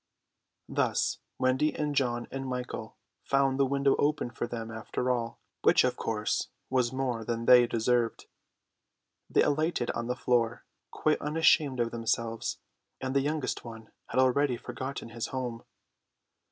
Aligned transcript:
Thus 0.67 1.19
Wendy 1.37 1.75
and 1.75 1.93
John 1.93 2.27
and 2.31 2.47
Michael 2.47 2.97
found 3.23 3.59
the 3.59 3.67
window 3.67 3.95
open 3.97 4.31
for 4.31 4.47
them 4.47 4.71
after 4.71 5.11
all, 5.11 5.39
which 5.61 5.83
of 5.83 5.95
course 5.95 6.47
was 6.71 6.91
more 6.91 7.23
than 7.23 7.45
they 7.45 7.67
deserved. 7.67 8.25
They 9.29 9.43
alighted 9.43 9.91
on 9.91 10.07
the 10.07 10.15
floor, 10.15 10.65
quite 10.89 11.21
unashamed 11.21 11.79
of 11.79 11.91
themselves, 11.91 12.57
and 12.99 13.15
the 13.15 13.21
youngest 13.21 13.63
one 13.63 13.91
had 14.07 14.19
already 14.19 14.57
forgotten 14.57 15.09
his 15.09 15.27
home. 15.27 15.61